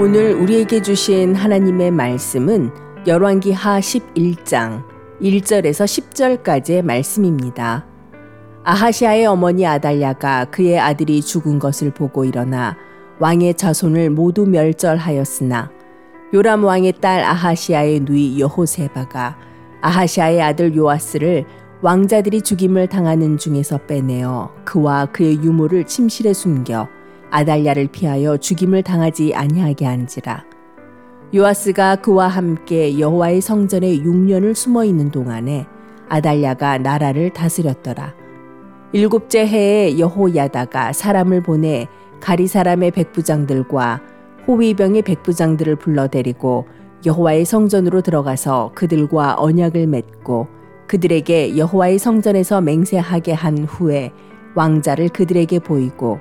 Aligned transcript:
오늘 0.00 0.32
우리에게 0.32 0.80
주신 0.80 1.34
하나님의 1.34 1.90
말씀은 1.90 2.70
열왕기 3.04 3.50
하 3.50 3.80
11장 3.80 4.84
1절에서 5.20 6.44
10절까지의 6.44 6.82
말씀입니다. 6.82 7.84
아하시아의 8.62 9.26
어머니 9.26 9.66
아달랴가 9.66 10.44
그의 10.52 10.78
아들이 10.78 11.20
죽은 11.20 11.58
것을 11.58 11.90
보고 11.90 12.24
일어나 12.24 12.76
왕의 13.18 13.54
자손을 13.54 14.10
모두 14.10 14.46
멸절하였으나 14.46 15.72
요람 16.32 16.62
왕의 16.62 16.92
딸 17.00 17.24
아하시아의 17.24 18.02
누이 18.04 18.38
여호세바가 18.38 19.36
아하시아의 19.80 20.40
아들 20.40 20.76
요아스를 20.76 21.44
왕자들이 21.82 22.42
죽임을 22.42 22.86
당하는 22.86 23.36
중에서 23.36 23.78
빼내어 23.78 24.52
그와 24.64 25.06
그의 25.06 25.42
유모를 25.42 25.86
침실에 25.86 26.32
숨겨 26.34 26.88
아달랴를 27.30 27.88
피하여 27.88 28.36
죽임을 28.36 28.82
당하지 28.82 29.34
아니하게 29.34 29.86
한지라. 29.86 30.44
요아스가 31.34 31.96
그와 31.96 32.28
함께 32.28 32.98
여호와의 32.98 33.40
성전에 33.40 33.98
6년을 33.98 34.54
숨어 34.54 34.84
있는 34.84 35.10
동안에 35.10 35.66
아달랴가 36.08 36.78
나라를 36.78 37.30
다스렸더라. 37.30 38.14
일곱째 38.92 39.46
해에 39.46 39.98
여호야다가 39.98 40.94
사람을 40.94 41.42
보내 41.42 41.86
가리 42.20 42.46
사람의 42.46 42.92
백부장들과 42.92 44.00
호위병의 44.46 45.02
백부장들을 45.02 45.76
불러 45.76 46.08
데리고 46.08 46.66
여호와의 47.04 47.44
성전으로 47.44 48.00
들어가서 48.00 48.72
그들과 48.74 49.36
언약을 49.38 49.86
맺고 49.86 50.48
그들에게 50.86 51.58
여호와의 51.58 51.98
성전에서 51.98 52.62
맹세하게 52.62 53.34
한 53.34 53.58
후에 53.58 54.10
왕자를 54.54 55.10
그들에게 55.10 55.58
보이고 55.58 56.18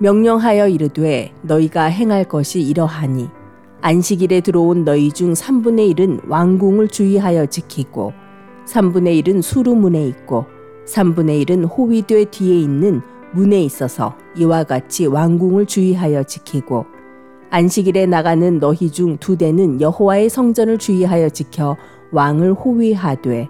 명령하여 0.00 0.68
이르되 0.68 1.32
너희가 1.42 1.84
행할 1.84 2.24
것이 2.24 2.60
이러하니 2.60 3.28
안식일에 3.80 4.40
들어온 4.40 4.84
너희 4.84 5.10
중 5.10 5.32
3분의 5.32 5.94
1은 5.96 6.28
왕궁을 6.28 6.88
주의하여 6.88 7.46
지키고 7.46 8.12
3분의 8.66 9.22
1은 9.24 9.42
수루문에 9.42 10.06
있고 10.06 10.46
3분의 10.86 11.44
1은 11.46 11.68
호위대 11.76 12.26
뒤에 12.26 12.60
있는 12.60 13.00
문에 13.32 13.60
있어서 13.62 14.14
이와 14.36 14.64
같이 14.64 15.06
왕궁을 15.06 15.66
주의하여 15.66 16.22
지키고 16.22 16.86
안식일에 17.50 18.06
나가는 18.06 18.58
너희 18.60 18.90
중 18.90 19.16
두 19.18 19.36
대는 19.36 19.80
여호와의 19.80 20.28
성전을 20.28 20.78
주의하여 20.78 21.30
지켜 21.30 21.76
왕을 22.12 22.52
호위하되 22.54 23.48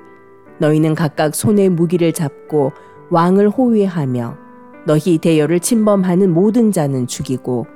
너희는 0.58 0.94
각각 0.94 1.34
손에 1.34 1.69
무기를 1.69 2.12
잡고 2.12 2.72
왕을 3.10 3.50
호위하며 3.50 4.47
너희 4.89 5.19
대열을 5.19 5.61
침범하는 5.61 6.33
모든 6.33 6.72
자는 6.72 7.06
죽이고 7.06 7.67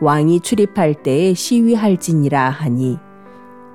왕이 0.00 0.40
출입할 0.40 1.02
때에 1.02 1.34
시위할지니라 1.34 2.48
하니 2.48 2.96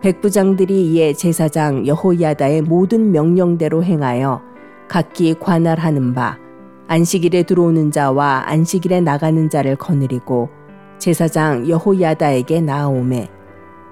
백부장들이 0.02 0.94
이에 0.94 1.14
제사장 1.14 1.86
여호야다의 1.86 2.64
모든 2.64 3.12
명령대로 3.12 3.84
행하여 3.84 4.42
각기 4.88 5.36
관할하는 5.36 6.16
바 6.16 6.40
안식일에 6.88 7.44
들어오는 7.44 7.92
자와 7.92 8.46
안식일에 8.48 9.02
나가는 9.02 9.48
자를 9.48 9.76
거느리고 9.76 10.50
제사장 10.98 11.70
여호야다에게 11.70 12.62
나아오매 12.62 13.28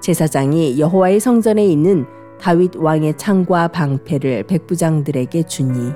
제사장이 0.02 0.80
여호와의 0.80 1.20
성전에 1.20 1.64
있는 1.64 2.08
다윗 2.42 2.76
왕의 2.76 3.18
창과 3.18 3.68
방패를 3.68 4.46
백부장들에게 4.48 5.44
주니 5.44 5.94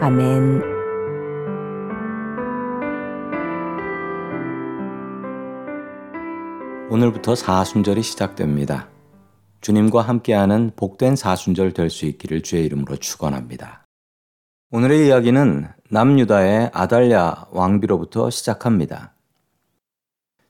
아멘. 0.00 0.71
오늘부터 6.90 7.34
사순절이 7.34 8.02
시작됩니다. 8.02 8.88
주님과 9.60 10.02
함께하는 10.02 10.72
복된 10.76 11.16
사순절 11.16 11.72
될 11.72 11.88
수 11.90 12.06
있기를 12.06 12.42
주의 12.42 12.64
이름으로 12.66 12.96
축원합니다. 12.96 13.84
오늘의 14.70 15.06
이야기는 15.06 15.68
남유다의 15.90 16.70
아달랴 16.72 17.46
왕비로부터 17.50 18.30
시작합니다. 18.30 19.14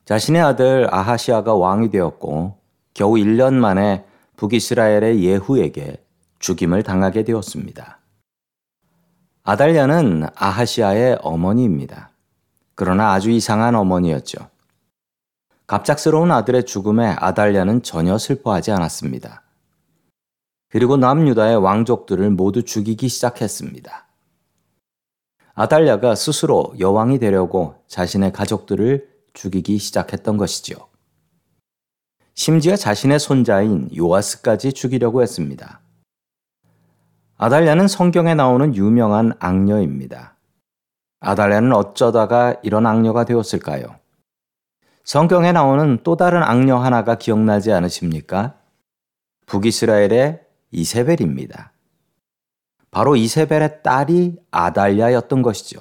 자신의 0.04 0.42
아들 0.42 0.92
아하시아가 0.92 1.54
왕이 1.54 1.90
되었고 1.90 2.58
겨우 2.94 3.14
1년 3.14 3.54
만에 3.54 4.04
북이스라엘의 4.36 5.22
예후에게 5.22 6.02
죽임을 6.38 6.82
당하게 6.82 7.22
되었습니다. 7.24 8.00
아달랴는 9.44 10.26
아하시아의 10.34 11.18
어머니입니다. 11.22 12.10
그러나 12.74 13.12
아주 13.12 13.30
이상한 13.30 13.74
어머니였죠. 13.74 14.51
갑작스러운 15.72 16.30
아들의 16.30 16.66
죽음에 16.66 17.16
아달랴는 17.18 17.82
전혀 17.82 18.18
슬퍼하지 18.18 18.72
않았습니다. 18.72 19.42
그리고 20.68 20.98
남유다의 20.98 21.56
왕족들을 21.56 22.28
모두 22.28 22.62
죽이기 22.62 23.08
시작했습니다. 23.08 24.06
아달랴가 25.54 26.14
스스로 26.14 26.74
여왕이 26.78 27.20
되려고 27.20 27.76
자신의 27.88 28.34
가족들을 28.34 29.08
죽이기 29.32 29.78
시작했던 29.78 30.36
것이죠. 30.36 30.88
심지어 32.34 32.76
자신의 32.76 33.18
손자인 33.18 33.88
요아스까지 33.96 34.74
죽이려고 34.74 35.22
했습니다. 35.22 35.80
아달랴는 37.38 37.88
성경에 37.88 38.34
나오는 38.34 38.76
유명한 38.76 39.32
악녀입니다. 39.38 40.36
아달랴는 41.20 41.72
어쩌다가 41.72 42.56
이런 42.62 42.84
악녀가 42.84 43.24
되었을까요? 43.24 44.01
성경에 45.04 45.50
나오는 45.52 45.98
또 46.04 46.16
다른 46.16 46.42
악녀 46.42 46.76
하나가 46.76 47.16
기억나지 47.16 47.72
않으십니까? 47.72 48.54
북이스라엘의 49.46 50.40
이세벨입니다. 50.70 51.72
바로 52.90 53.16
이세벨의 53.16 53.82
딸이 53.82 54.36
아달랴였던 54.50 55.42
것이죠. 55.42 55.80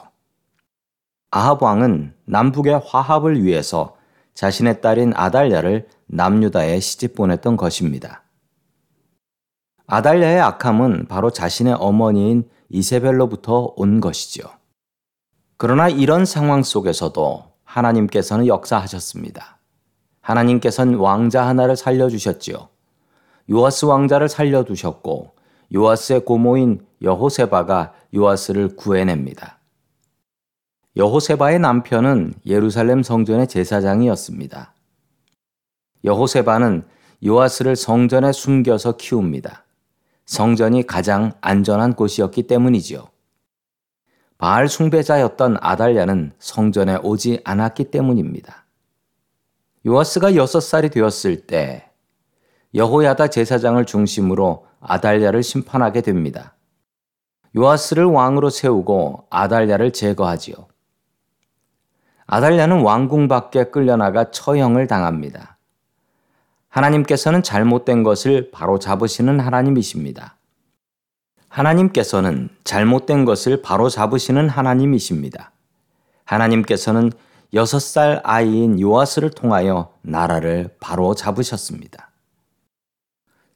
아합 1.30 1.62
왕은 1.62 2.16
남북의 2.26 2.82
화합을 2.86 3.44
위해서 3.44 3.96
자신의 4.34 4.82
딸인 4.82 5.14
아달랴를 5.16 5.88
남유다에 6.08 6.80
시집 6.80 7.16
보냈던 7.16 7.58
것입니다. 7.58 8.24
아달랴의 9.86 10.40
악함은 10.40 11.08
바로 11.08 11.32
자신의 11.32 11.74
어머니인 11.74 12.50
이세벨로부터 12.70 13.74
온 13.76 14.00
것이죠. 14.00 14.50
그러나 15.58 15.90
이런 15.90 16.26
상황 16.26 16.64
속에서도 16.64 17.51
하나님께서는 17.72 18.48
역사하셨습니다. 18.48 19.58
하나님께서는 20.22 20.96
왕자 20.96 21.48
하나를 21.48 21.76
살려주셨지요. 21.76 22.68
요아스 23.50 23.86
왕자를 23.86 24.30
살려두셨고 24.30 25.32
요아스의 25.74 26.26
고모인 26.26 26.86
여호세바가 27.02 27.94
요아스를 28.14 28.76
구해냅니다. 28.76 29.60
여호세바의 30.98 31.60
남편은 31.60 32.34
예루살렘 32.46 33.02
성전의 33.04 33.48
제사장이었습니다. 33.48 34.74
여호세바는 36.04 36.84
요아스를 37.26 37.78
성전에 37.78 38.34
숨겨서 38.34 38.98
키웁니다. 38.98 39.64
성전이 40.26 40.86
가장 40.86 41.32
안전한 41.40 41.94
곳이었기 41.94 42.44
때문이지요. 42.44 43.11
바알 44.42 44.68
숭배자였던 44.68 45.58
아달랴는 45.62 46.32
성전에 46.40 46.98
오지 47.04 47.42
않았기 47.44 47.92
때문입니다. 47.92 48.66
요아스가 49.86 50.32
6살이 50.32 50.92
되었을 50.92 51.46
때 51.46 51.92
여호야다 52.74 53.28
제사장을 53.28 53.86
중심으로 53.86 54.66
아달랴를 54.80 55.44
심판하게 55.44 56.02
됩니다. 56.02 56.56
요아스를 57.56 58.06
왕으로 58.06 58.50
세우고 58.50 59.28
아달랴를 59.30 59.94
제거하지요. 59.94 60.56
아달랴는 62.26 62.82
왕궁 62.82 63.28
밖에 63.28 63.66
끌려나가 63.66 64.32
처형을 64.32 64.88
당합니다. 64.88 65.60
하나님께서는 66.70 67.44
잘못된 67.44 68.02
것을 68.02 68.50
바로 68.50 68.80
잡으시는 68.80 69.40
하나님이십니다. 69.40 70.36
하나님께서는 71.52 72.48
잘못된 72.64 73.26
것을 73.26 73.62
바로 73.62 73.90
잡으시는 73.90 74.48
하나님이십니다. 74.48 75.52
하나님께서는 76.24 77.12
여섯 77.54 77.80
살 77.80 78.22
아이인 78.24 78.80
요아스를 78.80 79.32
통하여 79.32 79.94
나라를 80.02 80.70
바로 80.80 81.14
잡으셨습니다. 81.14 82.10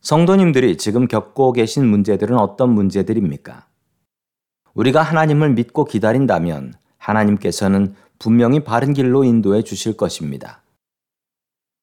성도님들이 0.02 0.78
지금 0.78 1.08
겪고 1.08 1.54
계신 1.54 1.88
문제들은 1.88 2.38
어떤 2.38 2.70
문제들입니까? 2.72 3.66
우리가 4.74 5.02
하나님을 5.02 5.52
믿고 5.52 5.86
기다린다면 5.86 6.74
하나님께서는 6.98 7.96
분명히 8.20 8.60
바른 8.60 8.94
길로 8.94 9.24
인도해 9.24 9.62
주실 9.62 9.96
것입니다. 9.96 10.62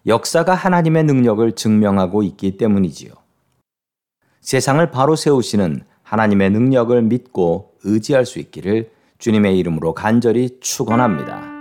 역사가 0.06 0.55
하나님의 0.55 1.05
능력을 1.05 1.53
증명하고 1.53 2.23
있기 2.23 2.59
때문이지요. 2.59 3.12
세상을 4.43 4.91
바로 4.91 5.17
세우시는 5.17 5.85
하나님의 6.12 6.50
능력을 6.50 7.00
믿고 7.03 7.73
의지할 7.85 8.26
수 8.26 8.38
있기를 8.38 8.91
주님의 9.19 9.59
이름으로 9.59 9.94
간절히 9.94 10.59
축원합니다. 10.61 11.51